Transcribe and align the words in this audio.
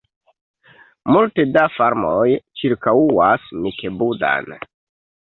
Multe 1.17 1.45
da 1.59 1.67
farmoj 1.77 2.25
ĉirkaŭas 2.63 3.49
Mikebuda-n. 3.63 4.63